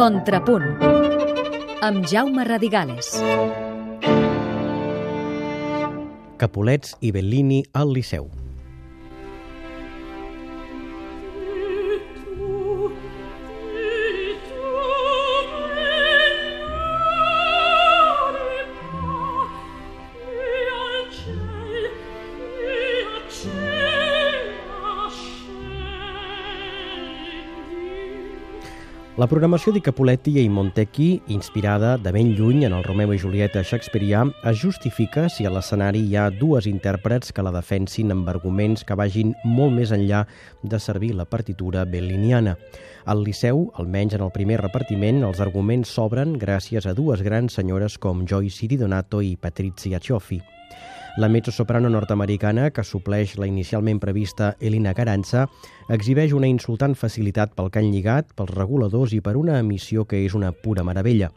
[0.00, 0.78] Contrapunt
[1.84, 3.12] amb Jaume Radigales.
[6.40, 8.39] Capulets i Bellini al Liceu.
[29.20, 33.60] La programació di Capuletti i Montecchi, inspirada de ben lluny en el Romeu i Julieta
[33.60, 38.86] shakespearià, es justifica si a l'escenari hi ha dues intèrprets que la defensin amb arguments
[38.88, 40.22] que vagin molt més enllà
[40.62, 42.54] de servir la partitura belliniana.
[43.04, 47.98] Al Liceu, almenys en el primer repartiment, els arguments s'obren gràcies a dues grans senyores
[48.00, 50.40] com Joyce Donato i Patrizia Cioffi.
[51.16, 55.48] La mezzosoprano nord-americana, que supleix la inicialment prevista Elina Caranza,
[55.90, 60.36] exhibeix una insultant facilitat pel cant lligat, pels reguladors i per una emissió que és
[60.38, 61.32] una pura meravella.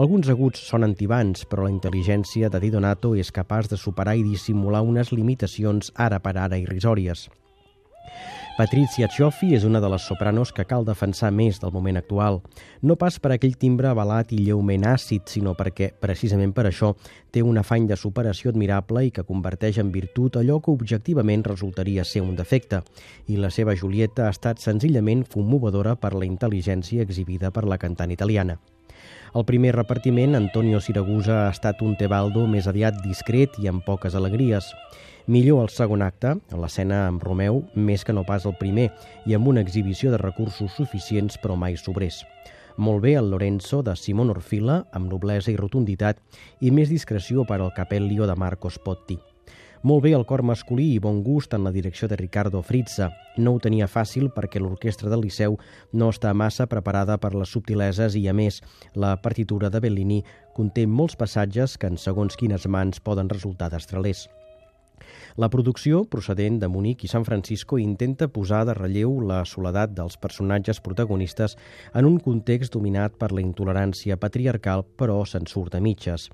[0.00, 4.24] Alguns aguts són antibans, però la intel·ligència de Di Donato és capaç de superar i
[4.24, 7.28] dissimular unes limitacions ara per ara irrisòries.
[8.60, 12.42] Patrizia Cioffi és una de les sopranos que cal defensar més del moment actual.
[12.84, 16.90] No pas per aquell timbre avalat i lleument àcid, sinó perquè, precisament per això,
[17.32, 22.04] té un afany de superació admirable i que converteix en virtut allò que objectivament resultaria
[22.04, 22.82] ser un defecte.
[23.32, 28.12] I la seva Julieta ha estat senzillament commovedora per la intel·ligència exhibida per la cantant
[28.12, 28.58] italiana.
[29.32, 34.18] Al primer repartiment, Antonio Siragusa ha estat un Tebaldo més aviat discret i amb poques
[34.18, 34.68] alegries.
[35.30, 38.88] Millor el segon acte, l'escena amb Romeu, més que no pas el primer,
[39.30, 42.24] i amb una exhibició de recursos suficients però mai sobrers.
[42.74, 46.18] Molt bé el Lorenzo de Simon Orfila, amb noblesa i rotunditat,
[46.58, 49.20] i més discreció per al Capellio de Marcos Potti.
[49.86, 53.12] Molt bé el cor masculí i bon gust en la direcció de Ricardo Frizza.
[53.38, 55.60] No ho tenia fàcil perquè l'orquestra del Liceu
[55.92, 58.64] no està massa preparada per les subtileses i, a més,
[58.98, 60.20] la partitura de Bellini
[60.58, 64.26] conté molts passatges que en segons quines mans poden resultar destralers.
[65.36, 70.18] La producció, procedent de Munic i San Francisco, intenta posar de relleu la soledat dels
[70.20, 71.56] personatges protagonistes
[71.94, 76.28] en un context dominat per la intolerància patriarcal, però se'n surt a mitges.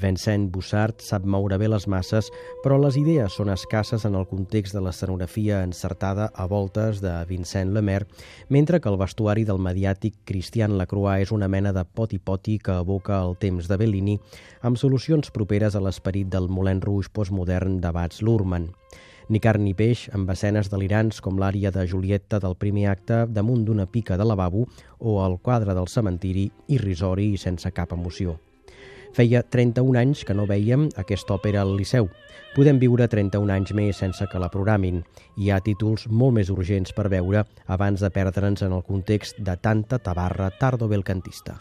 [0.00, 2.30] Vincent Bussard sap moure bé les masses,
[2.64, 7.74] però les idees són escasses en el context de l'escenografia encertada a voltes de Vincent
[7.74, 8.08] Lemaire,
[8.48, 13.20] mentre que el vestuari del mediàtic Christian Lacroix és una mena de poti-poti que evoca
[13.20, 14.18] el temps de Bellini,
[14.62, 18.74] amb solucions properes a l'esperit del Moulin Rouge postmodern de Bats Lurman.
[19.28, 23.64] Ni carn ni peix, amb escenes delirants com l'ària de Julieta del primer acte damunt
[23.64, 24.66] d'una pica de lavabo
[24.98, 28.36] o el quadre del cementiri, irrisori i sense cap emoció.
[29.12, 32.08] Feia 31 anys que no veiem aquesta òpera al Liceu.
[32.54, 35.02] Podem viure 31 anys més sense que la programin.
[35.36, 39.56] Hi ha títols molt més urgents per veure abans de perdre'ns en el context de
[39.56, 41.56] tanta tabarra tardo-belcantista.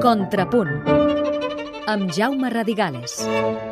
[0.00, 0.70] Contrapunt
[1.90, 3.67] amb Jaume Radigales.